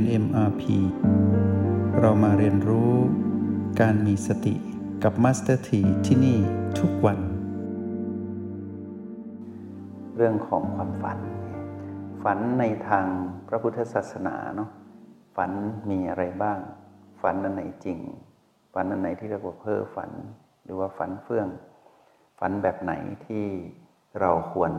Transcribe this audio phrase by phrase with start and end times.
[0.00, 0.62] น MRP
[2.00, 2.92] เรามาเรียนรู้
[3.80, 4.54] การมีสติ
[5.02, 6.38] กับ Master T ที่ที่นี่
[6.78, 7.18] ทุกวัน
[10.16, 11.18] เรื่องของความฝัน
[12.22, 13.06] ฝันในทาง
[13.48, 14.70] พระพุทธศาสนาเนาะ
[15.36, 15.50] ฝัน
[15.90, 16.58] มีอะไรบ้าง
[17.22, 17.98] ฝันอันไหนจริง
[18.74, 20.10] ฝันอันไหนที่เรียกว่าเพ้อฝัน
[20.64, 21.48] หรือว่าฝันเฟื่อง
[22.38, 22.92] ฝันแบบไหน
[23.26, 23.46] ที่
[24.20, 24.72] เราควร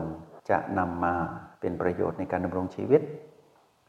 [0.50, 1.14] จะนำมา
[1.60, 3.02] เป็นประโยชน์ในการดำรงชีวิต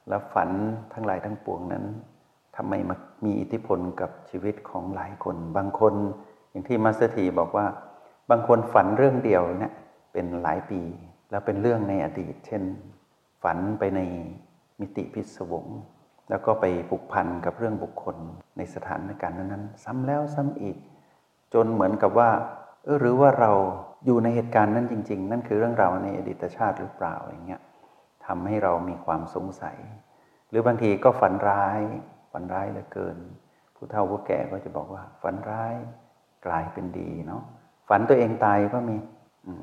[0.08, 0.50] และฝัน
[0.94, 1.86] ทั้งหลายทั้งปวงนั้น
[2.56, 2.74] ทำไม
[3.26, 5.94] มีอิทธิพลกับชีวิตของหลายคน บางคน
[6.50, 7.66] อย่างที่มาสเตอร์ทีบอกว่า
[8.30, 9.74] บางคนฝันเรื่องเดียวเนี่ย
[10.14, 10.82] เป็นหลายปี
[11.32, 12.64] แล้วเป็นเรื่องในอดีต เช่น
[13.44, 14.02] ฝันไปใน
[14.80, 15.66] มิติพิศวง
[16.30, 18.18] แล้วก็ไปผูกพันกับเรื่องบุคคล
[18.58, 20.78] ในสถานการณ์นั้นๆ ซ้ำแล้วซ้ำอีก
[21.54, 22.30] จนเหมือนกับว่า
[22.84, 23.52] เออหรือว่าเรา
[24.06, 27.62] อยู่ในเหตุการณ์นั้นจริง ๆ นั่นคือเรื่องราวในอดีตชาติหรือเปล่าอย่างเงี้ย
[28.28, 29.78] ทำให้เรามีความสงสัย
[30.50, 31.82] หรือบางทีก็ฝันร้าย
[32.32, 33.18] ฝันร้ายเหลือเกิน
[33.76, 35.74] ผู้เฒ่าผู้แก่ก็จะบอกว่า ฝันร้าย
[36.46, 37.44] กลายเป็นดีเนาะ
[37.90, 38.98] ฝันตัวเองตายก็มี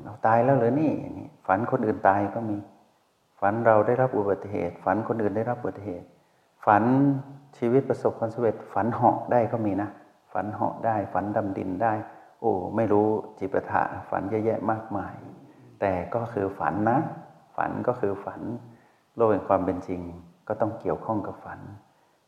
[0.03, 2.57] เราตายแล้วเหรอนี่อย่างนี้ฝันคนอื่นตายก็มี
[3.39, 6.07] ฝันเราได้รับอุบัติเหตุ ฝันคนอื่นได้รับอุบัติเหตุ
[6.65, 6.83] ฝัน
[7.57, 9.89] ชีวิตประสบความสำเร็จฝันเหาะได้ก็มีนะ
[10.33, 11.93] ฝันเหาะได้ ฝันดำดินได้
[12.41, 13.07] โอ้ ไม่รู้
[13.39, 15.15] จิปถะฝันเยอะแยะมากมาย
[15.79, 16.97] แต่ก็คือฝันนะ
[17.61, 18.41] ฝันก็คือฝัน
[19.15, 20.01] โลกแห่งความเป็นจริง
[20.47, 21.59] ก็ต้องเกี่ยวข้องกับฝัน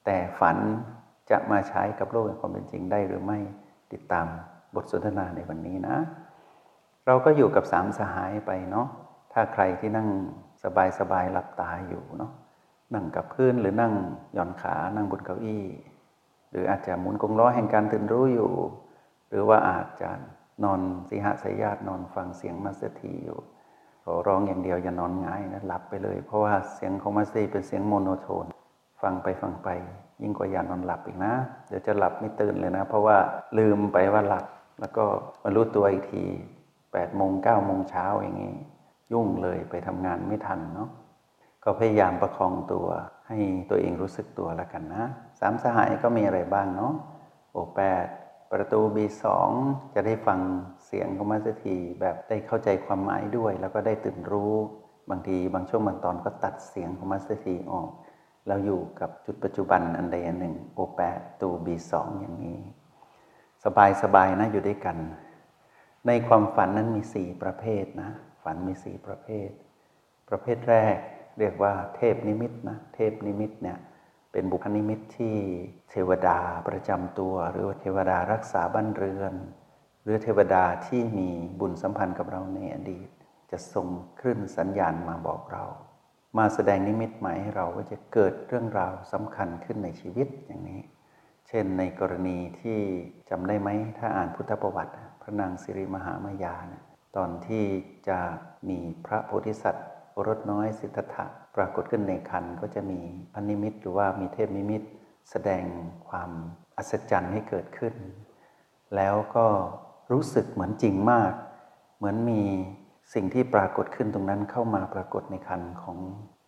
[0.05, 0.57] แต่ฝัน
[1.31, 3.39] จะมาใช้กับโลกแห่งความเป็นจริงได้หรือไม่
[3.91, 4.27] ติดตาม
[4.75, 5.97] บทสนทนาในวันนี้นะ
[7.05, 8.87] เราก็อยู่กับสามสหายไปเนาะ
[9.33, 10.09] ถ้าใครที่นั่ง
[10.63, 12.31] สบายสบายหลับตาอยู่เนาะ
[12.93, 13.93] นั่งกับพื้นหรือนั่ง
[14.33, 15.65] หย่อนขานั่งบนเก้าอี้
[16.51, 18.51] หรืออาจจะหมุนกงล้อแห่งการตื่นรู้อยู่
[19.29, 20.09] หรือว่าอาจจะ
[20.63, 23.39] นอนสิหสยาตนอนฟังเสียงมัสถีอยู่
[24.03, 28.45] ขอร้องอย่างเดียวอย่านอนง่ายนะหลับไปเลย เพราะว่าเสียงของมัสถีเป็นเสียงโมโนโทน
[29.01, 29.69] ฟังไปฟังไป
[30.21, 31.33] ยิ่งกว่าอย่านอนหลับอีกนะ
[31.67, 33.17] เดี๋ยวจะหลับไม่ตื่นเลยนะ เพราะว่า
[33.57, 34.45] ลืมไปว่าหลับ
[34.79, 35.05] แล้วก็
[35.43, 36.23] มารู้ตัวอีกที
[36.93, 38.55] แปดโมงเก้าโมงเช้าอย่างนี้
[39.11, 40.89] ยุ่งเลยไปทำงานไม่ทันเนาะ
[41.63, 42.87] ก็พยายามประคองตัว
[43.27, 43.37] ให้
[43.69, 45.03] ตัวเองรู้สึกตัวแล้วกันนะ
[45.39, 46.93] สามสหายก็มีอะไรบ้างเนาะ
[47.51, 48.05] โอแปด
[48.51, 49.25] ประตู B2
[49.93, 50.39] จะได้ฟัง
[50.93, 54.53] สียงของมัสถีแบบได้เข้าใจความหมายด้วย แล้วก็ได้ตื่นรู้
[55.09, 57.89] บางทีบางช่วงบางตอนก็ตัดเสียงของมัสถีออก
[58.47, 62.59] เราอยู่กับจุดปัจจุบันอันใดอันหนึ่งโอแปดตู B2 องอย่างนี้
[63.63, 64.97] สบายสบายนะอยู่ด้วยกัน
[66.07, 68.09] ในความฝันนั้นมีสี่ประเภทนะ
[68.43, 69.49] ฝันมีสี่ประเภท
[70.29, 70.97] ประเภทแรก
[71.39, 73.77] เรียกว่าเทพนิมิตนะ เทพนิมิตเนี่ย
[74.31, 75.35] เป็นบุพนิมิตที่
[75.89, 76.37] เทวดา
[76.67, 79.33] ประจำตัว หรือเทวดารักษาบ้านเรือน
[80.03, 83.09] หรือเทวดาที่มีบุญสัมพันธ์กับเราในอดีต
[83.51, 83.87] จะส่ง
[84.19, 85.65] คลื่นสัญญาณมาบอกเรา
[86.37, 90.81] มาแสดงนิมิตหมายให้เราว่าจะเกิดเรื่องราวสำคัญขึ้นในชีวิตอย่างนี้
[91.47, 92.79] เช่นในกรณีที่
[93.29, 96.83] จำได้ไหมถ้าอ่านพุทธประวัติ พระนางสิริมหามายานะ
[97.15, 97.65] ตอนที่
[98.07, 98.19] จะ
[98.69, 101.25] มีพระโพธิสัตว์อรสน้อยสิทธัตถะ
[101.55, 102.99] ปรากฏขึ้นในคันก็จะมี
[103.33, 104.81] พันนิมิตหรือว่ามีเทพนิมิต
[105.31, 105.63] แสดง
[106.07, 106.31] ความ
[106.77, 107.95] อัศจรรย์ให้เกิดขึ้น
[108.95, 109.47] แล้วก็
[110.11, 111.33] รู้สึกเหมือนจริงมาก
[111.97, 112.41] เหมือนมี
[113.13, 115.97] สิ่งที่ปรากฏขึ้นตรงนั้นเข้ามาปรากฏในคันของ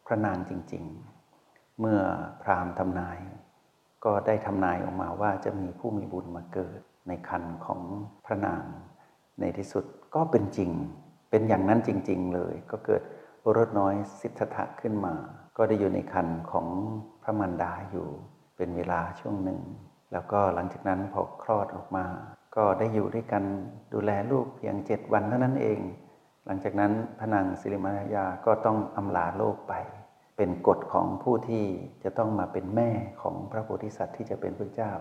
[0.06, 0.84] พระนางจริง
[1.32, 2.00] ๆ เมื่อ
[2.42, 3.20] พราหมณ์ทำนาย
[4.06, 7.82] ก็ได้ทำนายออกมาว่าจะมีผู้มีบุญมาเกิดในคันของ
[8.26, 8.64] พระนาง
[9.40, 9.86] ในที่สุด
[10.16, 10.72] ก็เป็นจริง
[11.30, 13.02] เป็นอย่างนั้นจริง ๆ เลย ก็เกิด
[13.42, 15.14] โอรสน้อยสิทธัตถะขึ้นมา
[15.58, 16.68] ก็ได้อยู่ในคันของ
[17.24, 18.08] พระมารดาอยู่
[18.56, 19.62] เป็นเวลาช่วงหนึ่ง
[20.14, 22.06] แล้วก็หลังจากนั้นพอคลอดออกมา
[22.58, 23.44] ก็ได้อยู่ด้วยกัน
[23.94, 25.80] ดูแลลูกเพียงเจ็ดวันเท่านั้นเอง
[26.46, 29.74] หลังจากนั้นพนางสิริมายาก็ต้องอำลาโลกไป
[30.38, 31.66] เป็นกฎของผู้ที่
[32.04, 32.90] จะต้องมาเป็นแม่
[33.22, 34.92] ของพระโพธิสัตว์ที่จะเป็นพระเจ้า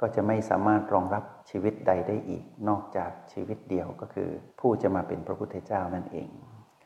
[0.00, 4.30] ก็จะไม่สามารถรองรับชีวิตใดได้อีก นอกจากชีวิตเดียวก็คือ
[4.60, 6.28] ผู้จะมาเป็นพระพุทธเจ้านั่นเอง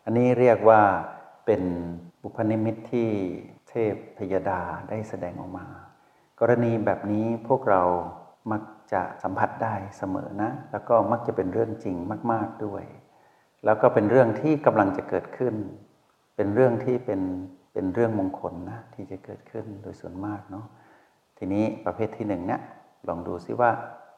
[0.04, 0.82] อันนี้เรียกว่า
[1.46, 1.62] เป็น
[2.22, 3.08] บุพนิมิตที่
[3.68, 5.66] เทพพยดาได้แสดงออกมา
[6.40, 7.82] กรณีแบบนี้พวกเรา
[8.50, 8.62] มัก
[8.92, 11.96] จะสัมผัสได้เสมอนะ แล้วก็มักจะเป็นเรื่องจริง
[12.32, 12.84] มาก ๆด้วย
[13.64, 15.54] แล้วก็เป็นเรื่องที่กำลังจะเกิดขึ้น
[16.36, 17.20] เป็นเรื่องที่เป็น
[17.72, 20.66] เป็นเรื่องมงคลนะที่จะเกิดขึ้นโดยส่วนมากเนาะ
[21.38, 22.60] ทีนี้ประเภทที่หนึ่งเนี่ย
[23.08, 23.70] ลองดูซิว่า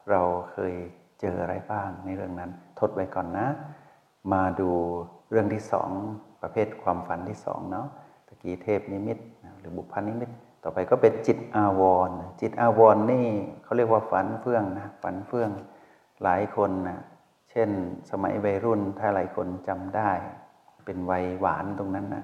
[0.09, 0.21] เรา
[0.51, 0.73] เคย
[1.21, 3.47] เจออะไรบ้างในเรื่องนั้น ทดไว้ก่อนนะ
[4.33, 4.69] มาดู
[5.31, 5.89] เรื่องที่สอง
[6.41, 7.87] ประเภทความฝันที่สองเนาะ
[8.27, 9.17] ตะกี้เทพนิมิต
[9.59, 10.29] หรือบุพนิมิต
[10.63, 13.27] ต่อไปก็เป็นจิตอาวรณ์จิตอาวรณ์นี่
[13.63, 15.49] เขาเรียกว่าฝันเฟื่องนะฝันเฟื่อง
[16.23, 16.99] หลายคนนะ
[17.51, 17.69] เช่น
[18.11, 20.11] สมัยวัยรุ่นถ้าหลายคนจำได้
[20.85, 22.23] เป็นวัยหวานตรงนั้นนะ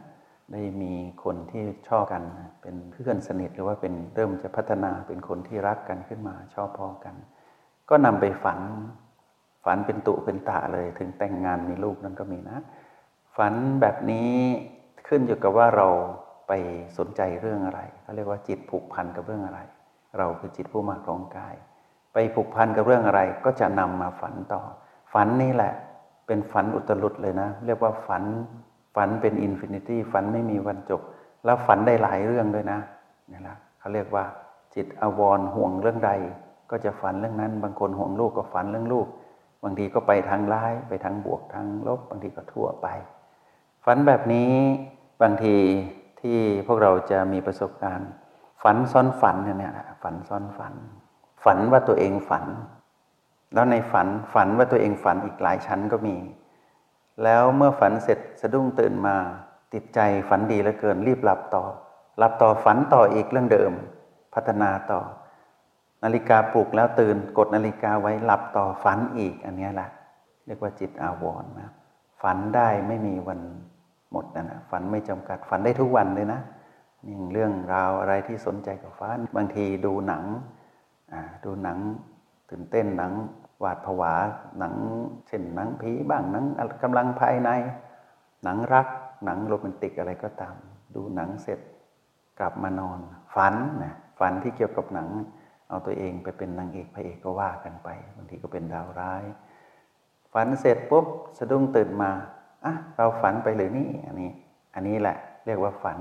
[0.51, 0.93] ได้มี
[1.23, 2.23] คนที่ชอบกัน
[2.61, 7.15] เป็นเพื่อนสนิทหรือว่าเป็นเริ่มจะพัฒนาเป็นคนที่รักกันขึ้นมาชอบพอกัน
[7.89, 8.59] ก็นำไปฝัน
[9.65, 12.57] ฝันเป็นตุเป็นตะเลย ถึงแต่งงานมีลูกนั่นก็มีนะ
[13.37, 14.33] ฝันแบบนี้
[15.07, 15.87] ขึ้นอยู่กับว่าเรา
[16.47, 16.51] ไป
[16.97, 19.59] สนใจเรื่องอะไรเขาเรียกว่าจิตผูกพันกับเรื่องอะไร
[20.17, 21.55] เราคือจิตผู้มาครองกาย
[22.13, 24.61] ไปผูกพันกับเรื่องอะไรก็จะนำมาฝันต่อ
[25.13, 25.73] ฝันนี่แหละ
[26.27, 28.23] เป็นฝันอุตรุดเลยนะ เรียกว่าฝัน
[28.95, 31.01] ฝันเป็น infinity ฝันไม่มีวันจบ
[31.45, 32.79] แล้วฝันได้หลายเรื่องด้วยนะ
[33.31, 34.25] นี่แหละเขาเรียกว่า
[34.75, 36.11] จิตอาวรณ์ห่วงเรื่องใด
[36.71, 39.07] ก็จะฝันเรื่องนั้น บางคนห่วงลูกก็ฝันเรื่องลูก
[39.63, 42.87] บางทีก็ไปทางร้าย ไปทางบวกทางลบ บางทีก็ทั่วไป
[43.85, 44.53] ฝันแบบนี้
[45.21, 45.55] บางที
[46.25, 48.09] ที่พวกเราจะมีประสบการณ์
[48.63, 49.73] ฝันซ้อนฝันเนี่ย
[50.03, 50.73] ฝันซ้อนฝัน
[51.43, 52.45] ฝันว่าตัวเองฝัน
[53.53, 56.17] แล้วในฝันฝันว่าตัวเองฝันอีกหลายชั้นก็มี
[57.23, 59.15] แล้วเมื่อฝันเสร็จสะดุ้งตื่นมา
[59.73, 59.99] ติดใจ
[60.29, 61.63] ฝันดีเหลือเกินรีบหลับต่อ
[62.17, 63.71] หลับต่อฝันต่ออีกเรื่องเดิม
[64.33, 65.01] พัฒนาต่อ
[66.03, 69.89] นาฬิกาปลุกแล้วตื่นกดนาฬิกาไว้หลับต่อฝันอีกอันนี้แหละ
[70.45, 71.71] เรียกว่าจิตอาวรณ์นะ
[72.21, 73.39] ฝันได้ไม่มีวัน
[74.15, 76.41] หมดนะนะฝันไม่จำกัดฝันได้ทุกวันเลยนะ
[77.05, 80.23] นี่เรื่องราวอะไรที่สนใจกับฝันบางทีดูหนัง
[81.45, 81.77] ดูหนัง
[82.49, 83.13] ตื่นเต้นหนัง
[83.59, 84.13] หวาดผวา
[84.59, 84.73] หนัง
[85.27, 86.45] เช่นหนังผีบ้างหนัง
[86.83, 87.49] กำลังภายใน
[88.43, 88.87] หนังรัก
[89.25, 90.55] หนังโรแมนติกอะไรก็ตาม
[90.95, 91.59] ดูหนังเสร็จ
[92.39, 92.99] กลับมานอน
[93.35, 95.09] ฝันนะฝันที่เกี่ยวกับหนัง
[95.69, 99.23] เอาตัวเองไปเป็นนางเอกพระเอกก็ว่ากันไป บางทีก็เป็นดาวร้าย
[100.33, 101.05] ฝันเสร็จปุ๊บ
[101.37, 102.11] สะดุ้งตื่นมา
[102.65, 104.31] อะเราฝันไปหรือนี่อันนี้
[104.73, 105.99] อันนี้แหละ เรียกว่าฝัน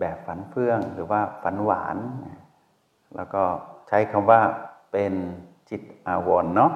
[0.00, 1.96] แบบฝันเฟื่องหรือว่าฝันหวาน
[3.16, 3.42] แล้วก็
[3.88, 4.40] ใช้คำว่า
[4.92, 5.14] เป็น
[5.70, 6.72] จิตอาวรณ์เนาะ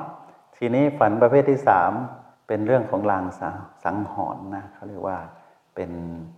[0.57, 1.93] ทีนี้ฝันประเภทที่สาม
[2.49, 3.25] เป็นเรื่องของลาง
[3.85, 5.19] สังหรณ์นะเขาเรียกว่า
[5.75, 5.91] เป็น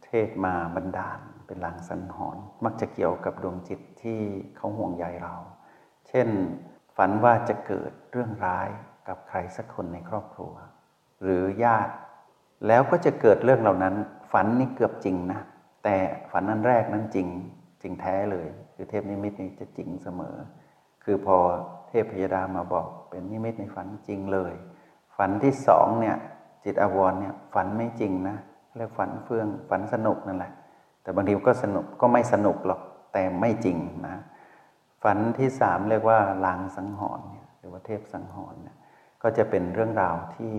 [0.05, 4.21] เทศมาบันดาล เป็นลางสังหรณ์มักจะเกี่ยวกับดวงจิตที่
[4.57, 5.35] เขาห่วงใยเรา
[6.09, 6.29] เช่น
[6.97, 8.69] ฝันว่าจะเกิดเรื่องร้าย
[9.09, 10.55] กับใครสักคนในครอบครัว
[11.23, 11.95] หรือญาติ
[12.67, 13.95] แล้วก็จะเกิดเรื่องเหล่านั้น
[14.33, 15.41] ฝันนี่เกือบจริงนะ
[15.85, 15.97] แต่
[16.31, 17.29] ฝันนั้นแรกนั้นจริง
[17.83, 20.37] จริงแท้เลย คือเทพนิมิตนี่จะจริงเสมอ
[21.05, 21.37] คือพอ
[21.89, 24.53] เทพพยดามาบอกเป็นนิมิตในฝันจริงเลย
[25.17, 26.17] ฝันที่สองเนี่ย
[26.65, 28.37] จิตอวรเนี่ยฝันไม่จริงนะ
[28.77, 30.53] เรียกฝันเฟื่องฝันสนุกนั่นแหละ
[31.03, 32.81] แต่บางทีก็สนุกก็ไม่สนุกหรอก
[33.13, 34.17] แต่ไม่จริงนะ
[35.03, 38.77] ฝันที่สามเรียกว่าลางสังหรณ์เนี่ยหรือว่าเทพสังหรณ์เนี่ย
[39.23, 40.55] ก็จะเป็นเรื่องราวที่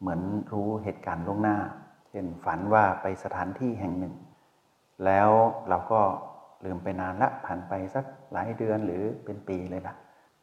[0.00, 0.20] เหมือน
[0.52, 1.56] รู้เหตุการณ์ล่วงหน้า
[2.08, 4.14] เช่นฝันว่าไปสถานที่แห่งหนึ่ง
[5.04, 5.30] แล้ว
[5.68, 6.00] เราก็
[6.64, 9.94] ลืมไปนานละผ่านไปสักหลายเดือนหรือเป็นปีเลยละ่ะ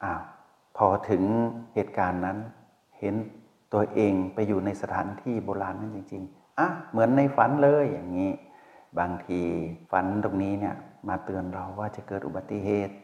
[0.03, 0.21] อ้าว
[0.77, 1.23] พอถึง
[1.73, 2.37] เหตุการณ์นั้น
[2.99, 3.15] เห็น
[3.73, 8.31] ตัวเองไปอยู่ในสถานที่โบราณนั้นจริง ๆอะเหมือนในฝันเลยอย่างนี้
[8.99, 9.41] บางที
[9.91, 10.75] ฝันตรงนี้เนี่ย
[11.07, 12.95] มาเตือนเราว่าจะเกิดอุบัติเหตุ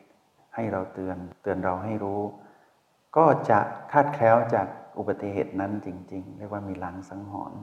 [0.56, 2.22] ให้เราเตือนเตือนเราให้รู้
[3.18, 3.60] ก็จะ
[3.92, 4.68] คาดแคล้วจาก
[4.98, 7.62] อุบัติเหตุนั้นจริง ๆ เรียกว่ามีลังสังหรณ์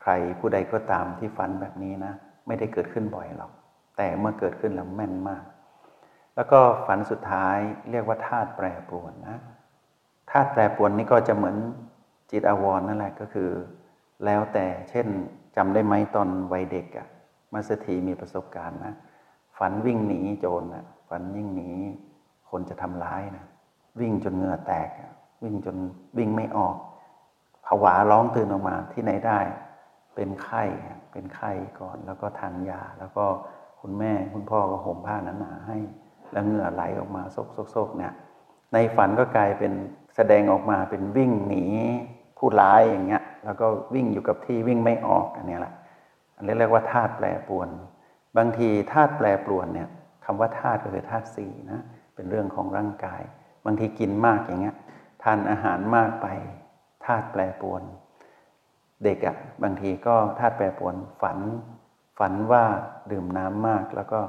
[0.00, 2.12] ใครผู้ใดก็ตามที่ฝันแบบนี้นะ
[2.46, 3.52] ไม่ได้เกิดขึ้นบ่อยหรอก
[3.96, 5.44] แต่เมื่อเกิดขึ้นแล้วแม่นมาก
[6.34, 7.58] แล้วก็ฝันสุดท้าย
[7.90, 9.38] เรียกว่าธาตุแปรปรวนนะ
[10.30, 11.56] ธาตุแปรปรวนนี่ก็จะเหมือน
[12.30, 13.50] จิตอาวรนั่นแหละก็คือ
[14.24, 15.06] แล้วแต่เช่น
[15.56, 17.06] จำได้ไหมตอนวัยเด็กอะ
[17.52, 18.94] มาสถีมีประสบการณ์นะ
[19.58, 21.70] ฝันวิ่งหนีโจรนะฝันยิ่งหนี
[22.50, 23.44] คนจะทำร้ายนะ
[24.00, 24.88] วิ่งจนเหงื่อแตก
[25.42, 25.76] วิ่งจน
[26.18, 26.76] วิ่งไม่ออก
[27.66, 29.38] ผวาร้องตื่นออกมาที่ไหนได้
[30.14, 30.64] เป็นไข้
[31.12, 33.24] เป็นไข้ก่อนแล้วก็ทานยา แล้วก็
[33.80, 35.78] คุณแม่คุณพ่อก็ห่มผ้าหนาๆให้
[36.32, 38.12] แล้วเหงื่อไหลออกมาโซกๆเนี่ย
[38.72, 39.72] ในฝันก็กลายเป็น
[40.16, 41.64] แสดงออกมาเป็นวิ่งหนี
[42.38, 45.74] ผู้ร้ายอย่างเงี้ย แล้วก็วิ่งอยู่กับที่วิ่งไม่ออกอันนี้แหละ
[46.36, 47.68] อันนี้เรียกว่าธาตุแปรปรวน
[48.36, 49.88] บางทีธาตุแปรปรวนเนี่ย
[50.24, 51.80] คำว่าธาตุก็คือธาตุสี่นะ
[52.14, 53.22] เป็นเรื่องของร่างกาย
[53.64, 54.76] บางทีกินมากอย่างเงี้ย
[55.22, 56.26] ทานอาหารมากไป
[57.04, 57.82] ธาตุแปรปรวน
[59.04, 61.38] เด็กอะ่ะบางทีก็ธาตุแปรปรวนฝัน
[62.18, 62.64] ฝันว่า
[63.10, 64.20] ดื่มน้ำมากแล้วก็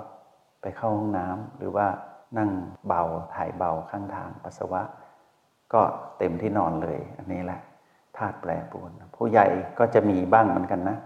[0.61, 1.87] ไปเข้าห้องน้ำหรือว่า
[2.37, 2.51] นั่ง
[2.87, 3.03] เบา
[3.35, 4.81] ถ่ายเบาข้างทางปัสสาวะ
[5.73, 5.81] ก็
[6.19, 7.61] เต็มที่นอนเลย อันนี้แหละ
[8.17, 9.45] ธาตุแปรปรวน ผู้ใหญ่
[9.79, 10.97] ก็จะมีบ้างเหมือนกันนะ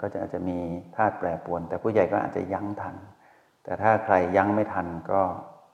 [0.00, 0.58] ก็จะอาจจะมี
[0.96, 2.96] ธาตุแปรปรวน แต่ผู้ใหญ่ก็อาจจะยั้งทัน
[3.64, 5.20] แต่ถ้าใครยั้งไม่ทันก็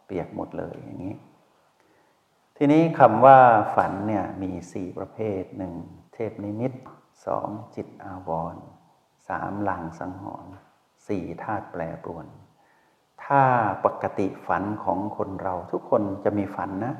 [0.07, 1.14] เปียกหมดเลยอย่างนี้
[2.61, 3.38] ทีนี้คำว่า
[3.75, 5.75] ฝันเนี่ยมีสี่ประเภทหนึ่ง
[6.15, 6.73] เทพนิมิต
[7.27, 8.57] สองจิตอาวร
[9.29, 10.53] สามหลังสังหรณ์
[11.09, 12.27] สี่ธาตุแปรปรวน
[13.25, 13.43] ถ้า
[13.85, 16.95] ปกติฝันของคนเราทุกคนจะมีฝันนะ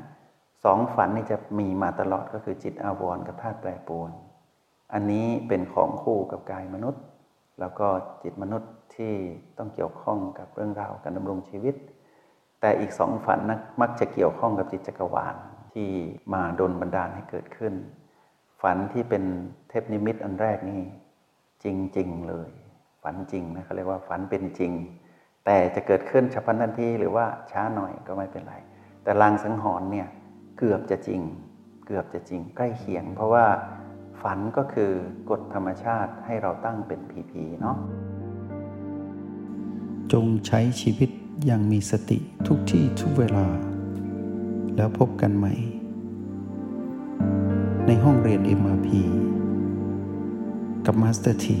[0.63, 4.11] สองฝันนี่จะมีมาตลอดก็คือจิตอาวรกับธาตุแปรปรวน
[4.93, 7.03] อันนี้เป็นของคู่กับกายมนุษย์
[7.59, 7.87] แล้วก็
[8.23, 9.13] จิตมนุษย์ที่
[9.57, 11.75] ต้องเกี่ยวข้องกับเรื่องราวการดำรงชีวิต
[12.61, 15.35] แต่อีกสองฝันนะมักจะเกี่ยวข้องกับจิตจักรวาล
[15.73, 15.89] ที่
[16.33, 17.73] มาดนบันดาลให้เกิดขึ้น
[18.61, 19.23] ฝันที่เป็น
[19.69, 20.81] เทพนิมิตอันแรกนี่
[21.63, 21.65] จ
[21.97, 22.49] ริง ๆ เลย
[23.03, 24.71] ฝันจริงนะเขาเรียกว่าฝันเป็นจริง
[25.45, 28.55] แต่จะเกิดขึ้นเฉพาะนทีหรือว่าช้าหน่อยก็ไม่เป็นไร
[29.03, 30.07] แต่ลางสังหรณ์เนี่ย
[30.57, 31.21] เกือบจะจริง
[31.87, 33.45] เกือบจะจริง ใกล้เคียง เพราะว่า
[34.21, 34.91] ฝันก็คือ
[35.29, 37.77] กฎธรรมชาติให้เราตั้งเป็นผีผีเนาะ
[40.13, 41.09] จงใช้ชีวิต
[41.47, 43.47] อย่างมีสติทุกที่ทุกเวลา
[44.75, 45.53] แล้วพบกันใหม่
[47.85, 48.87] ในห้องเรียน MRP
[50.85, 51.59] กับมาสเตอร์ที